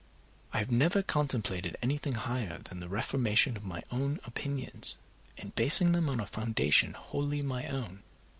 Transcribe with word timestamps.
I 0.51 0.57
have 0.57 0.71
never 0.71 1.03
contemplated 1.03 1.77
anything 1.79 2.13
higher 2.13 2.57
than 2.57 2.79
the 2.79 2.89
reformation 2.89 3.55
of 3.55 3.63
my 3.63 3.83
own 3.91 4.19
opinions, 4.25 4.95
and 5.37 5.53
basing 5.53 5.91
them 5.91 6.09
on 6.09 6.19
a 6.19 6.25
foundation 6.25 6.95
wholly 6.95 7.43
my 7.43 7.67
own. 7.67 8.01